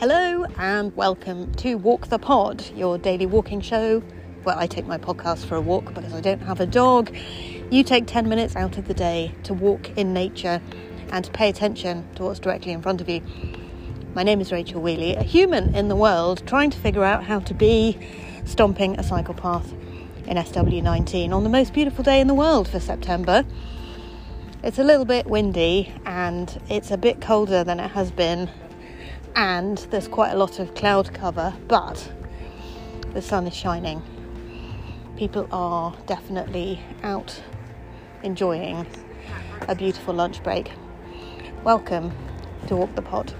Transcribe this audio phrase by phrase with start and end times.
[0.00, 4.02] Hello and welcome to Walk the Pod, your daily walking show.
[4.44, 7.14] Well, I take my podcast for a walk because I don't have a dog.
[7.70, 10.62] You take 10 minutes out of the day to walk in nature
[11.12, 13.20] and to pay attention to what's directly in front of you.
[14.14, 17.40] My name is Rachel Wheeley, a human in the world trying to figure out how
[17.40, 17.98] to be
[18.46, 19.70] stomping a cycle path
[20.24, 23.44] in SW19 on the most beautiful day in the world for September.
[24.64, 28.48] It's a little bit windy and it's a bit colder than it has been,
[29.36, 32.12] and there's quite a lot of cloud cover, but
[33.12, 34.02] the sun is shining.
[35.16, 37.42] People are definitely out
[38.22, 38.86] enjoying
[39.68, 40.70] a beautiful lunch break.
[41.64, 42.12] Welcome
[42.66, 43.32] to Walk the Pod.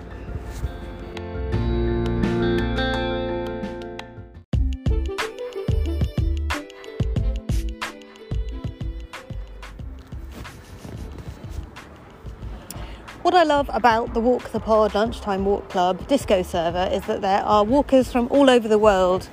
[13.41, 17.41] I love about the Walk the Pod Lunchtime Walk Club Discord server is that there
[17.41, 19.31] are walkers from all over the world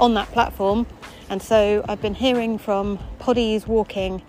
[0.00, 0.84] on that platform.
[1.30, 4.20] And so I've been hearing from poddies walking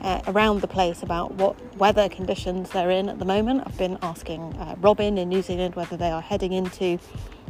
[0.00, 3.64] uh, around the place about what weather conditions they're in at the moment.
[3.66, 6.98] I've been asking uh, Robin in New Zealand whether they are heading into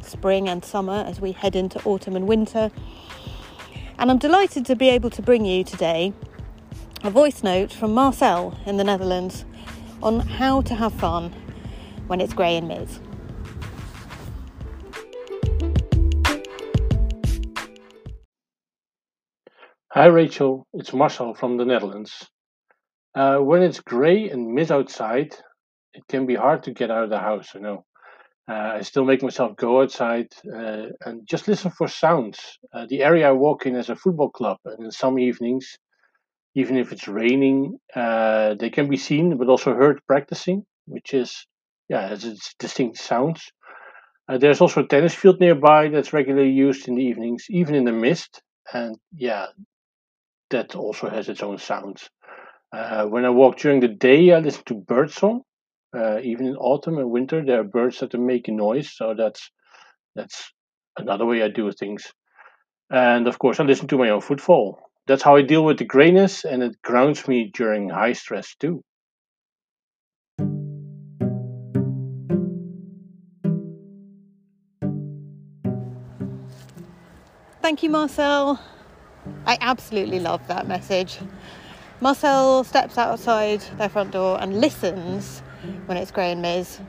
[0.03, 2.73] spring and summer as we head into autumn and winter.
[3.97, 6.13] And I'm delighted to be able to bring you today
[7.05, 9.45] a voice note from Marcel in the Netherlands
[10.07, 11.33] on how to have fun
[12.07, 13.01] when it's grey and Miz.
[19.91, 22.31] Hi Rachel, it's Marcel from the Netherlands.
[23.17, 25.35] Uh, when it's grey and mist outside,
[25.93, 27.85] it can be hard to get out of the house, I know.
[28.48, 32.39] Uh, I still make myself go outside uh, and just listen for sounds.
[32.73, 35.77] Uh, the area I walk in is a football club, and in some evenings,
[36.57, 41.47] even if it's raining, uh, they can be seen but also heard practicing, which is,
[41.91, 43.53] yeah, has its distinct sounds.
[44.29, 47.85] Uh, there's also a tennis field nearby that's regularly used in the evenings, even in
[47.85, 48.42] the mist,
[48.73, 49.47] and yeah,
[50.51, 52.08] that also has its own sounds.
[52.73, 55.42] Uh, when I walk during the day, I listen to birdsong.
[55.97, 59.51] Uh, even in autumn and winter, there are birds that make noise, so that's
[60.14, 60.53] that's
[60.98, 62.05] another way I do things.
[62.91, 65.84] And of course, I listen to my own footfall that's how I deal with the
[65.84, 68.83] grayness, and it grounds me during high stress too.
[77.62, 78.61] Thank you, Marcel.
[79.44, 81.18] I absolutely love that message.
[82.00, 85.40] Marcel steps outside their front door and listens
[85.86, 86.80] when it's grey and Miz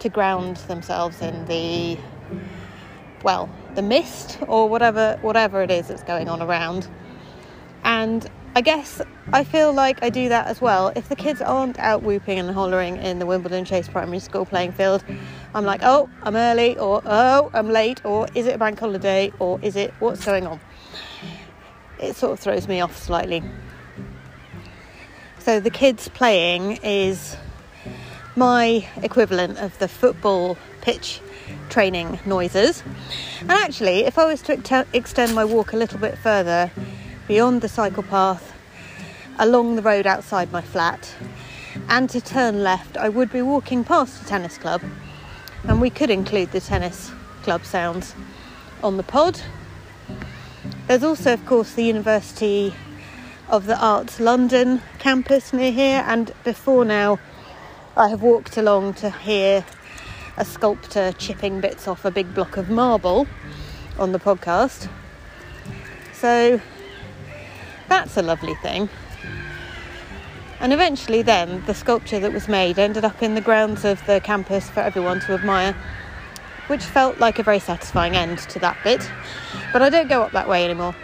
[0.00, 1.98] to ground themselves in the
[3.22, 6.88] well, the mist or whatever whatever it is that's going on around.
[7.84, 9.00] And I guess
[9.32, 10.92] I feel like I do that as well.
[10.96, 14.72] If the kids aren't out whooping and hollering in the Wimbledon Chase Primary School playing
[14.72, 15.04] field,
[15.54, 19.32] I'm like, oh, I'm early, or oh, I'm late, or is it a bank holiday,
[19.38, 20.60] or is it what's going on?
[22.00, 23.42] It sort of throws me off slightly.
[25.38, 27.36] So the kids playing is
[28.36, 31.20] my equivalent of the football pitch
[31.68, 32.82] training noises.
[33.40, 36.70] And actually, if I was to extend my walk a little bit further,
[37.28, 38.54] beyond the cycle path,
[39.38, 41.14] along the road outside my flat,
[41.88, 44.82] and to turn left, I would be walking past the tennis club,
[45.64, 47.12] and we could include the tennis
[47.42, 48.14] club sounds
[48.82, 49.40] on the pod.
[50.86, 52.74] There's also, of course, the University
[53.48, 57.18] of the Arts London campus near here, and before now,
[57.94, 59.66] I have walked along to hear
[60.38, 63.26] a sculptor chipping bits off a big block of marble
[63.98, 64.88] on the podcast.
[66.14, 66.60] So
[67.88, 68.88] that's a lovely thing.
[70.60, 74.20] And eventually, then, the sculpture that was made ended up in the grounds of the
[74.20, 75.74] campus for everyone to admire,
[76.66, 79.08] which felt like a very satisfying end to that bit.
[79.72, 80.96] But I don't go up that way anymore.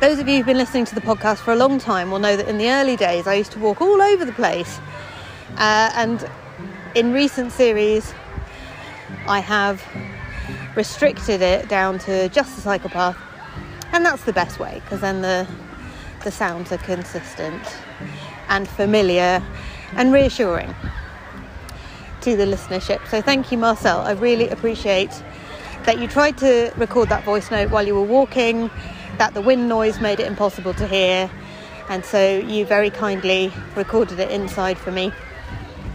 [0.00, 2.36] Those of you who've been listening to the podcast for a long time will know
[2.36, 4.78] that in the early days I used to walk all over the place.
[5.56, 6.28] Uh, and
[6.94, 8.12] in recent series,
[9.26, 9.82] I have
[10.76, 13.16] restricted it down to just the cycle path
[13.92, 15.46] and that's the best way because then the
[16.24, 17.62] the sounds are consistent
[18.48, 19.42] and familiar
[19.96, 20.74] and reassuring
[22.20, 23.06] to the listenership.
[23.08, 24.00] So thank you, Marcel.
[24.00, 25.10] I really appreciate
[25.84, 28.70] that you tried to record that voice note while you were walking,
[29.16, 31.30] that the wind noise made it impossible to hear,
[31.88, 35.12] and so you very kindly recorded it inside for me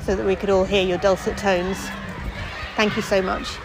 [0.02, 1.78] so that we could all hear your dulcet tones.
[2.76, 3.58] Thank you so much.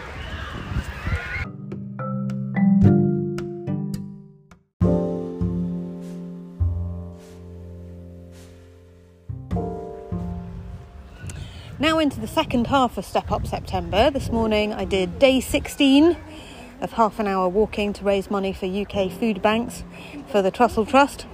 [11.81, 14.11] Now into the second half of Step Up September.
[14.11, 16.15] This morning I did day 16
[16.82, 19.82] of half an hour walking to raise money for UK food banks
[20.29, 21.25] for the Trussell Trust.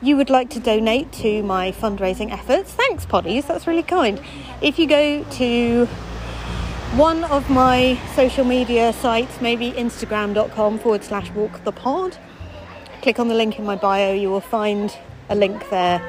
[0.00, 2.72] You would like to donate to my fundraising efforts?
[2.72, 4.22] Thanks, Poddies, that's really kind.
[4.62, 5.84] If you go to
[6.94, 12.16] one of my social media sites, maybe instagram.com forward slash walk the pod,
[13.02, 14.96] click on the link in my bio, you will find
[15.28, 16.00] a link there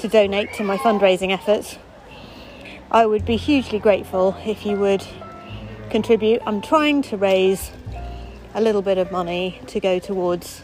[0.00, 1.78] to donate to my fundraising efforts.
[2.94, 5.02] I would be hugely grateful if you would
[5.88, 6.42] contribute.
[6.44, 7.70] I'm trying to raise
[8.52, 10.62] a little bit of money to go towards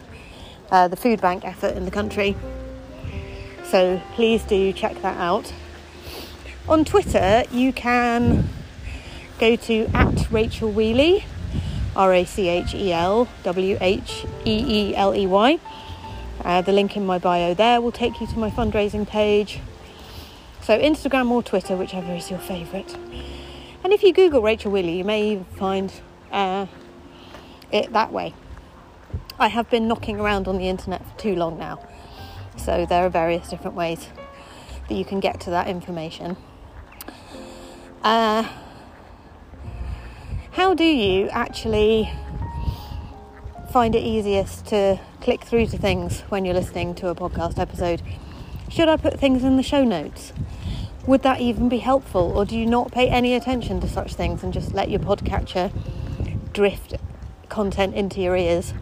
[0.69, 2.35] uh, the food bank effort in the country.
[3.63, 5.51] So please do check that out.
[6.67, 8.47] On Twitter, you can
[9.39, 11.23] go to at Rachel Wheeley,
[11.95, 15.59] R A C H E L W H E E L E Y.
[16.45, 19.61] Uh, the link in my bio there will take you to my fundraising page.
[20.69, 22.95] So, Instagram or Twitter, whichever is your favourite.
[23.83, 25.91] And if you Google Rachel Wheeley, you may find
[26.31, 26.67] uh,
[27.71, 28.35] it that way.
[29.39, 31.83] I have been knocking around on the internet for too long now,
[32.55, 34.09] so there are various different ways
[34.87, 36.37] that you can get to that information.
[38.03, 38.47] Uh,
[40.51, 42.11] how do you actually
[43.71, 48.03] find it easiest to click through to things when you're listening to a podcast episode?
[48.69, 50.31] Should I put things in the show notes?
[51.09, 54.43] Would that even be helpful, or do you not pay any attention to such things
[54.43, 55.71] and just let your podcatcher
[56.53, 56.93] drift
[57.49, 58.75] content into your ears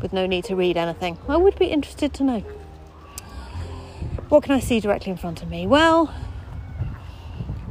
[0.00, 1.18] with no need to read anything?
[1.28, 2.40] I would be interested to know.
[4.30, 5.66] What can I see directly in front of me?
[5.66, 6.06] Well,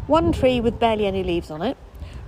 [0.05, 1.75] one tree with barely any leaves on it,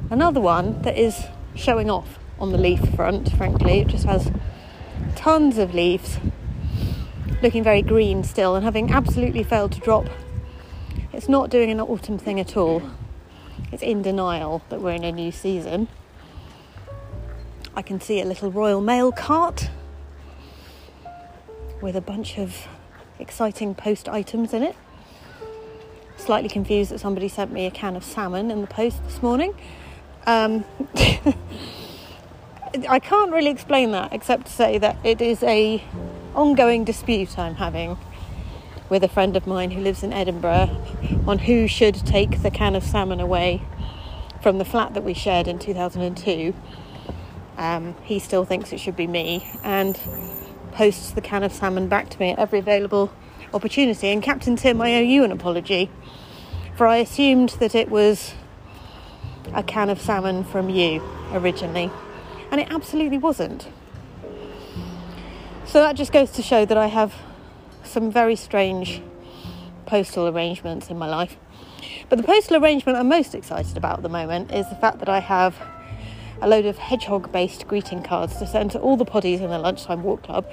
[0.10, 3.82] another one that is showing off on the leaf front, frankly.
[3.82, 4.32] It just has
[5.16, 6.18] tons of leaves,
[7.44, 10.08] looking very green still, and having absolutely failed to drop
[11.24, 12.82] it's not doing an autumn thing at all.
[13.72, 15.88] It's in denial that we're in a new season.
[17.74, 19.70] I can see a little Royal Mail cart
[21.82, 22.68] with a bunch of
[23.20, 24.76] exciting post items in it.
[26.18, 29.56] Slightly confused that somebody sent me a can of salmon in the post this morning.
[30.28, 30.66] Um,
[32.90, 35.82] I can't really explain that except to say that it is a
[36.36, 37.98] ongoing dispute I'm having
[38.94, 40.70] with a friend of mine who lives in Edinburgh
[41.26, 43.60] on who should take the can of salmon away
[44.40, 46.54] from the flat that we shared in 2002.
[47.58, 50.00] Um, he still thinks it should be me and
[50.74, 53.12] posts the can of salmon back to me at every available
[53.52, 54.10] opportunity.
[54.10, 55.90] And Captain Tim, I owe you an apology,
[56.76, 58.36] for I assumed that it was
[59.56, 61.02] a can of salmon from you
[61.32, 61.90] originally,
[62.52, 63.68] and it absolutely wasn't.
[65.66, 67.16] So that just goes to show that I have
[67.94, 69.02] some very strange
[69.86, 71.38] postal arrangements in my life.
[72.10, 75.10] But the postal arrangement I'm most excited about at the moment is the fact that
[75.10, 75.56] I have
[76.42, 79.60] a load of hedgehog based greeting cards to send to all the poddies in the
[79.60, 80.46] lunchtime walk club,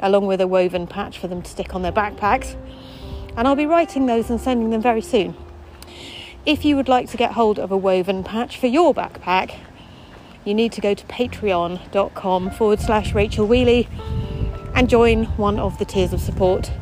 [0.00, 2.56] along with a woven patch for them to stick on their backpacks.
[3.36, 5.36] And I'll be writing those and sending them very soon.
[6.46, 9.54] If you would like to get hold of a woven patch for your backpack,
[10.44, 13.86] you need to go to patreon.com forward slash Rachel Wheeley
[14.80, 16.72] and join one of the tiers of support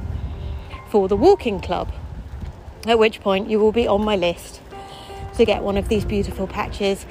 [0.89, 1.93] for the walking club.
[2.87, 4.61] At which point you will be on my list
[5.35, 7.07] to get one of these beautiful patches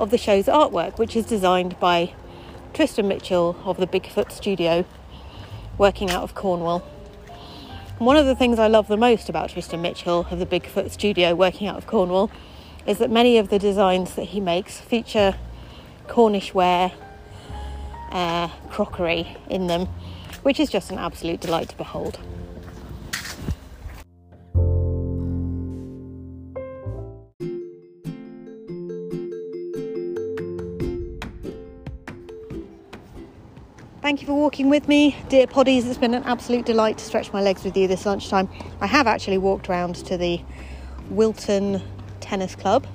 [0.00, 2.12] of the show's artwork, which is designed by
[2.74, 4.84] Tristan Mitchell of the Bigfoot Studio,
[5.78, 6.80] working out of Cornwall.
[7.98, 11.36] one of the things I love the most about Tristan Mitchell of the Bigfoot Studio,
[11.36, 12.32] working out of Cornwall,
[12.84, 15.36] is that many of the designs that he makes feature
[16.08, 16.90] Cornish ware,
[18.12, 19.86] uh, crockery in them,
[20.42, 22.20] which is just an absolute delight to behold.
[34.02, 35.86] Thank you for walking with me, dear poddies.
[35.86, 38.48] It's been an absolute delight to stretch my legs with you this lunchtime.
[38.80, 40.40] I have actually walked around to the
[41.08, 41.80] Wilton
[42.20, 42.86] Tennis Club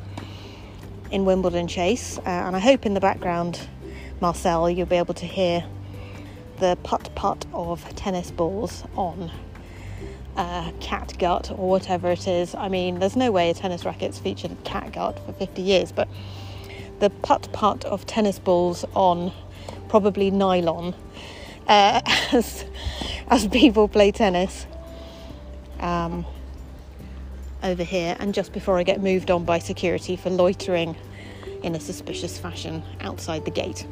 [1.09, 3.67] in Wimbledon Chase, uh, and I hope in the background,
[4.19, 5.63] Marcel, you'll be able to hear
[6.59, 9.31] the putt putt of tennis balls on
[10.35, 12.55] uh, cat gut or whatever it is.
[12.55, 16.07] I mean, there's no way a tennis racket's featured cat gut for 50 years, but
[16.99, 19.31] the putt putt of tennis balls on
[19.87, 20.95] probably nylon
[21.67, 22.65] uh, as,
[23.29, 24.65] as people play tennis
[25.79, 26.25] um,
[27.61, 30.95] over here, and just before I get moved on by security for loitering
[31.61, 33.85] in a suspicious fashion outside the gate.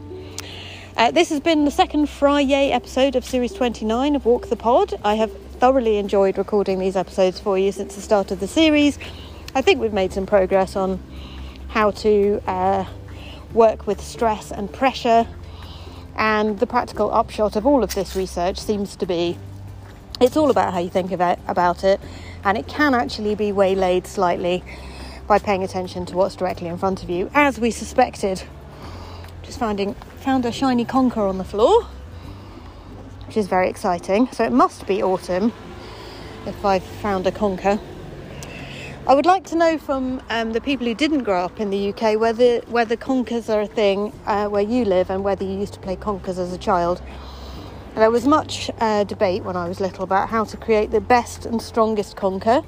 [0.98, 4.94] Uh, this has been the second Friday episode of Series 29 of Walk the Pod.
[5.04, 8.98] I have thoroughly enjoyed recording these episodes for you since the start of the series.
[9.54, 11.04] I think we've made some progress on
[11.68, 12.86] how to uh,
[13.54, 15.28] work with stress and pressure.
[16.16, 19.38] And the practical upshot of all of this research seems to be
[20.22, 22.00] it's all about how you think about, about it,
[22.46, 24.64] and it can actually be waylaid slightly
[25.28, 28.44] by paying attention to what's directly in front of you, as we suspected.
[29.46, 31.84] Just finding, found a shiny conker on the floor,
[33.28, 34.28] which is very exciting.
[34.32, 35.54] So it must be autumn
[36.48, 37.80] if I've found a conker.
[39.08, 41.90] I would like to know from um, the people who didn't grow up in the
[41.94, 45.74] UK whether whether conkers are a thing uh, where you live and whether you used
[45.74, 47.04] to play conkers as a child.
[47.94, 51.46] There was much uh, debate when I was little about how to create the best
[51.46, 52.66] and strongest conker,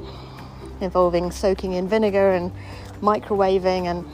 [0.79, 2.51] involving soaking in vinegar and
[3.01, 4.05] microwaving, and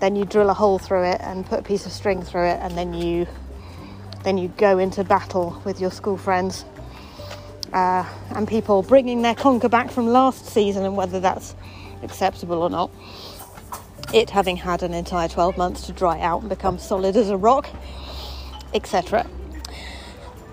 [0.00, 2.58] then you drill a hole through it and put a piece of string through it,
[2.60, 3.26] and then you
[4.24, 6.64] then you go into battle with your school friends
[7.72, 11.54] uh, and people bringing their conker back from last season and whether that's
[12.02, 12.90] acceptable or not.
[14.12, 17.36] It having had an entire 12 months to dry out and become solid as a
[17.36, 17.68] rock,
[18.74, 19.26] etc.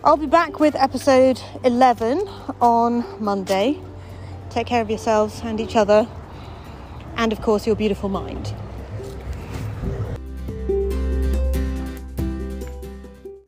[0.04, 2.20] I'll be back with episode 11
[2.62, 3.80] on Monday.
[4.50, 6.08] Take care of yourselves and each other,
[7.16, 8.54] and of course, your beautiful mind.